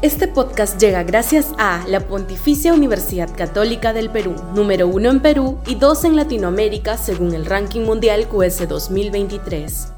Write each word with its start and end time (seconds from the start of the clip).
Este 0.00 0.28
podcast 0.28 0.80
llega 0.80 1.02
gracias 1.02 1.52
a 1.58 1.84
la 1.88 1.98
Pontificia 1.98 2.72
Universidad 2.72 3.28
Católica 3.36 3.92
del 3.92 4.10
Perú, 4.10 4.36
número 4.54 4.86
uno 4.86 5.10
en 5.10 5.18
Perú 5.18 5.58
y 5.66 5.74
dos 5.74 6.04
en 6.04 6.14
Latinoamérica 6.14 6.96
según 6.96 7.34
el 7.34 7.44
ranking 7.44 7.80
mundial 7.80 8.28
QS 8.28 8.68
2023. 8.68 9.92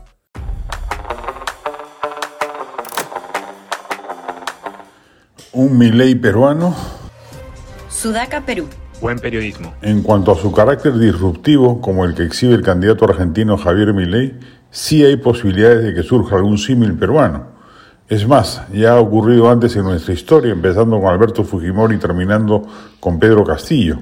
Un 5.53 5.77
Milei 5.77 6.15
peruano. 6.15 6.75
Sudaca, 7.91 8.41
Perú. 8.47 8.69
Buen 9.03 9.19
periodismo. 9.19 9.75
En 9.83 10.03
cuanto 10.03 10.33
a 10.33 10.37
su 10.37 10.51
carácter 10.51 10.99
disruptivo, 10.99 11.83
como 11.83 12.07
el 12.07 12.15
que 12.15 12.23
exhibe 12.23 12.55
el 12.55 12.63
candidato 12.63 13.05
argentino 13.05 13.59
Javier 13.59 13.93
Milei, 13.93 14.33
sí 14.71 15.05
hay 15.05 15.19
posibilidades 15.19 15.85
de 15.85 15.95
que 15.95 16.03
surja 16.03 16.37
algún 16.37 16.57
símil 16.57 16.95
peruano. 16.95 17.60
Es 18.11 18.27
más, 18.27 18.63
ya 18.73 18.95
ha 18.95 19.01
ocurrido 19.01 19.49
antes 19.49 19.77
en 19.77 19.85
nuestra 19.85 20.13
historia, 20.13 20.51
empezando 20.51 20.99
con 21.01 21.11
Alberto 21.11 21.45
Fujimori 21.45 21.95
y 21.95 21.99
terminando 22.01 22.67
con 22.99 23.21
Pedro 23.21 23.45
Castillo. 23.45 23.99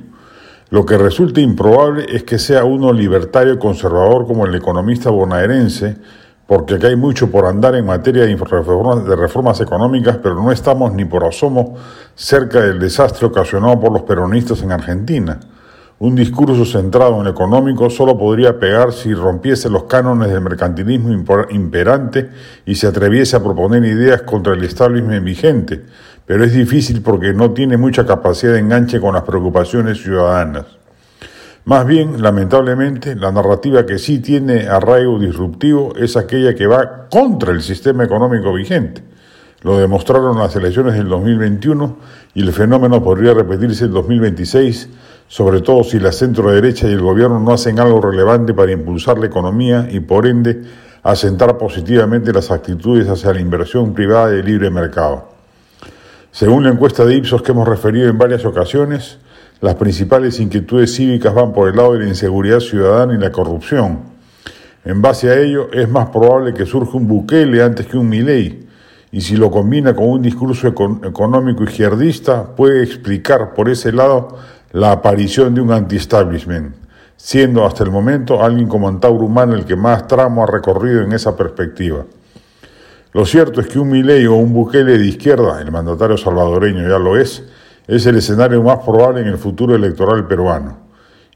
Lo 0.70 0.87
que 0.87 0.96
resulta 0.96 1.42
improbable 1.42 2.06
es 2.09 2.23
que 2.23 2.38
sea 2.38 2.64
uno 2.64 2.91
libertario 2.91 3.52
y 3.52 3.59
conservador 3.59 4.27
como 4.27 4.47
el 4.47 4.55
economista 4.55 5.10
bonaerense, 5.10 5.98
porque 6.47 6.77
acá 6.77 6.86
hay 6.86 6.97
mucho 6.97 7.30
por 7.30 7.45
andar 7.45 7.74
en 7.74 7.84
materia 7.84 8.24
de 8.24 8.34
reformas, 8.34 9.05
de 9.05 9.14
reformas 9.14 9.60
económicas, 9.60 10.16
pero 10.22 10.36
no 10.36 10.50
estamos 10.52 10.95
ni 10.95 11.05
por 11.05 11.25
asomo 11.25 11.77
cerca 12.14 12.62
del 12.62 12.78
desastre 12.78 13.27
ocasionado 13.27 13.78
por 13.78 13.92
los 13.92 14.05
peronistas 14.05 14.62
en 14.62 14.72
Argentina. 14.72 15.38
Un 16.01 16.15
discurso 16.15 16.65
centrado 16.65 17.19
en 17.19 17.25
lo 17.25 17.30
económico 17.30 17.91
solo 17.91 18.16
podría 18.16 18.61
pegar 18.61 18.93
si 18.93 19.12
rompiese 19.12 19.69
los 19.69 19.84
cánones 19.84 20.29
del 20.29 20.41
mercantilismo 20.41 21.11
imperante 21.51 22.30
y 22.65 22.77
se 22.77 22.87
atreviese 22.87 23.34
a 23.34 23.43
proponer 23.43 23.84
ideas 23.84 24.23
contra 24.23 24.55
el 24.55 24.62
establishment 24.62 25.25
vigente, 25.25 25.84
pero 26.25 26.45
es 26.45 26.53
difícil 26.53 27.03
porque 27.03 27.33
no 27.33 27.51
tiene 27.51 27.77
mucha 27.77 28.06
capacidad 28.06 28.53
de 28.53 28.61
enganche 28.61 29.01
con 29.01 29.15
las 29.15 29.25
preocupaciones 29.25 30.00
ciudadanas. 30.00 30.67
Más 31.64 31.84
bien, 31.84 32.22
lamentablemente, 32.22 33.17
la 33.17 33.33
narrativa 33.33 33.84
que 33.84 33.98
sí 33.98 34.20
tiene 34.20 34.69
arraigo 34.69 35.19
disruptivo 35.19 35.94
es 35.97 36.17
aquella 36.17 36.55
que 36.55 36.69
va 36.69 37.09
contra 37.09 37.50
el 37.50 37.61
sistema 37.61 38.05
económico 38.05 38.53
vigente. 38.55 39.03
Lo 39.62 39.77
demostraron 39.77 40.39
las 40.39 40.55
elecciones 40.55 40.94
del 40.94 41.09
2021 41.09 41.97
y 42.34 42.42
el 42.42 42.53
fenómeno 42.53 43.03
podría 43.03 43.34
repetirse 43.34 43.87
en 43.87 43.91
2026 43.91 44.89
sobre 45.29 45.61
todo 45.61 45.84
si 45.84 46.01
la 46.01 46.11
centro 46.11 46.51
derecha 46.51 46.89
y 46.89 46.93
el 46.93 47.03
gobierno 47.03 47.39
no 47.39 47.53
hacen 47.53 47.79
algo 47.79 48.01
relevante 48.01 48.55
para 48.55 48.73
impulsar 48.73 49.19
la 49.19 49.27
economía 49.27 49.87
y 49.91 50.01
por 50.01 50.27
ende 50.27 50.62
asentar 51.03 51.57
positivamente 51.59 52.33
las 52.33 52.51
actitudes 52.51 53.09
hacia 53.09 53.33
la 53.33 53.41
inversión 53.41 53.93
privada 53.93 54.34
y 54.34 54.41
el 54.41 54.47
libre 54.47 54.71
mercado. 54.71 55.29
Según 56.33 56.65
la 56.65 56.71
encuesta 56.71 57.05
de 57.05 57.15
Ipsos 57.15 57.43
que 57.43 57.53
hemos 57.53 57.69
referido 57.69 58.09
en 58.09 58.19
varias 58.19 58.45
ocasiones, 58.45 59.19
las 59.61 59.75
principales 59.75 60.41
inquietudes 60.41 60.95
cívicas 60.95 61.34
van 61.34 61.53
por 61.53 61.69
el 61.69 61.77
lado 61.77 61.93
de 61.93 62.01
la 62.01 62.09
inseguridad 62.09 62.61
ciudadana 62.61 63.15
y 63.15 63.19
la 63.19 63.33
corrupción. 63.33 64.01
En 64.84 65.03
base 65.03 65.29
a 65.29 65.39
ello, 65.39 65.71
es 65.73 65.89
más 65.89 66.09
probable 66.11 66.55
que 66.55 66.65
surja 66.65 66.97
un 66.97 67.06
Bukele 67.06 67.62
antes 67.62 67.87
que 67.87 67.99
un 67.99 68.09
Milei, 68.09 68.67
y 69.11 69.21
si 69.21 69.37
lo 69.37 69.51
combina 69.51 69.95
con 69.95 70.09
un 70.09 70.23
discurso 70.23 70.69
económico 70.69 71.65
izquierdista, 71.65 72.55
puede 72.55 72.83
explicar 72.83 73.55
por 73.55 73.69
ese 73.69 73.91
lado 73.91 74.37
la 74.72 74.92
aparición 74.92 75.55
de 75.55 75.61
un 75.61 75.72
anti-establishment, 75.72 76.74
siendo 77.16 77.64
hasta 77.64 77.84
el 77.84 77.91
momento 77.91 78.42
alguien 78.42 78.69
como 78.69 78.88
Antauro 78.88 79.28
el 79.52 79.64
que 79.64 79.77
más 79.77 80.06
tramo 80.06 80.42
ha 80.42 80.47
recorrido 80.47 81.02
en 81.02 81.12
esa 81.12 81.36
perspectiva. 81.36 82.05
Lo 83.12 83.25
cierto 83.25 83.60
es 83.60 83.69
que 83.69 83.78
un 83.78 83.91
Milei 83.91 84.27
o 84.27 84.34
un 84.34 84.52
Bukele 84.52 84.98
de 84.98 85.06
izquierda, 85.06 85.60
el 85.60 85.72
mandatario 85.72 86.19
salvadoreño 86.19 86.86
ya 86.88 86.98
lo 86.98 87.16
es, 87.16 87.42
es 87.86 88.05
el 88.05 88.16
escenario 88.16 88.62
más 88.62 88.78
probable 88.84 89.22
en 89.22 89.28
el 89.28 89.38
futuro 89.38 89.75
electoral 89.75 90.27
peruano. 90.27 90.77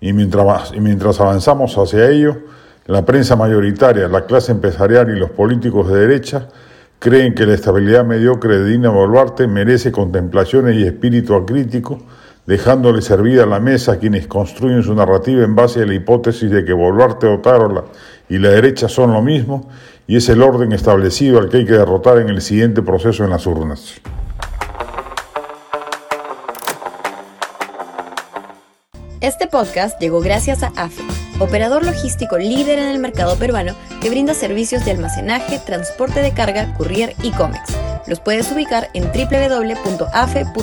Y 0.01 0.13
mientras, 0.13 0.73
y 0.75 0.81
mientras 0.81 1.19
avanzamos 1.21 1.77
hacia 1.79 2.11
ello, 2.11 2.37
la 2.87 3.05
prensa 3.05 3.37
mayoritaria, 3.37 4.09
la 4.09 4.27
clase 4.27 4.53
empresarial 4.53 5.09
y 5.17 5.19
los 5.19 5.31
políticos 5.31 5.89
de 5.89 6.01
derecha 6.01 6.49
creen 6.99 7.35
que 7.35 7.47
la 7.47 7.55
estabilidad 7.55 8.05
mediocre 8.05 8.59
de 8.59 8.71
Dina 8.71 8.91
Boluarte 8.91 9.47
merece 9.47 9.91
contemplaciones 9.91 10.77
y 10.77 10.85
espíritu 10.85 11.35
acrítico 11.35 11.99
dejándole 12.47 13.03
servida 13.03 13.47
la 13.47 13.61
mesa 13.61 13.93
a 13.93 13.99
quienes 13.99 14.27
construyen 14.27 14.83
su 14.83 14.95
narrativa 14.95 15.45
en 15.45 15.55
base 15.55 15.83
a 15.83 15.87
la 15.87 15.95
hipótesis 15.95 16.51
de 16.51 16.65
que 16.65 16.73
Boluarte, 16.73 17.27
Otárola 17.27 17.85
y 18.29 18.39
la 18.39 18.51
derecha 18.51 18.89
son 18.89 19.13
lo 19.13 19.23
mismo 19.23 19.69
y 20.07 20.17
es 20.17 20.29
el 20.29 20.43
orden 20.43 20.73
establecido 20.73 21.39
al 21.39 21.49
que 21.49 21.59
hay 21.59 21.67
que 21.67 21.73
derrotar 21.73 22.19
en 22.19 22.29
el 22.29 22.41
siguiente 22.43 22.83
proceso 22.83 23.25
en 23.25 23.31
las 23.31 23.47
urnas. 23.47 24.01
Este 29.21 29.47
podcast 29.47 30.01
llegó 30.01 30.21
gracias 30.21 30.65
a 30.65 30.73
AFE, 30.75 31.05
operador 31.39 31.87
logístico 31.87 32.39
líder 32.39 32.81
en 32.81 32.89
el 32.89 32.99
mercado 32.99 33.37
peruano 33.37 33.77
que 34.01 34.11
brinda 34.11 34.35
servicios 34.35 34.85
de 34.85 34.91
almacenaje, 34.91 35.61
transporte 35.65 36.19
de 36.21 36.33
carga, 36.33 36.75
courier 36.75 37.15
y 37.23 37.31
cómics. 37.31 37.79
Los 38.09 38.19
puedes 38.19 38.51
ubicar 38.51 38.89
en 38.95 39.05
www.afe.pe. 39.05 40.63